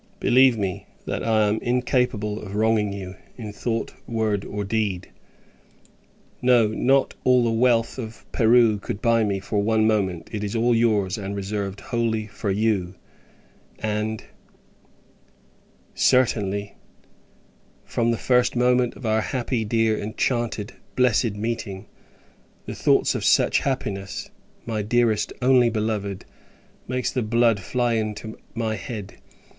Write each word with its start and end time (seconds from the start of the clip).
Believe 0.19 0.57
me, 0.57 0.87
that 1.05 1.21
I 1.23 1.47
am 1.47 1.59
incapable 1.61 2.41
of 2.41 2.55
wronging 2.55 2.91
you, 2.91 3.17
in 3.37 3.53
thought, 3.53 3.93
word, 4.09 4.43
or 4.45 4.63
deed. 4.63 5.11
No; 6.41 6.69
not 6.69 7.13
all 7.23 7.43
the 7.43 7.51
wealth 7.51 7.99
of 7.99 8.25
Peru 8.31 8.79
could 8.79 8.99
buy 8.99 9.23
me 9.23 9.39
for 9.39 9.61
one 9.61 9.85
moment: 9.85 10.27
it 10.31 10.43
is 10.43 10.55
all 10.55 10.73
your's, 10.73 11.19
and 11.19 11.35
reserved 11.35 11.81
wholly 11.81 12.25
for 12.25 12.49
you; 12.49 12.95
and 13.77 14.23
certainly 15.93 16.73
from 17.85 18.09
the 18.09 18.17
first 18.17 18.55
moment 18.55 18.95
of 18.95 19.05
our 19.05 19.21
happy, 19.21 19.63
dear, 19.63 19.99
enchanting, 19.99 20.69
blessed 20.95 21.33
meeting. 21.35 21.85
The 22.65 22.73
thoughts 22.73 23.13
of 23.13 23.23
such 23.23 23.59
happiness, 23.59 24.31
my 24.65 24.81
dearest 24.81 25.31
only 25.43 25.69
beloved, 25.69 26.25
makes 26.87 27.11
the 27.11 27.21
blood 27.21 27.59
fly 27.59 27.93
into 27.93 28.35
my 28.55 28.77
head. 28.77 29.19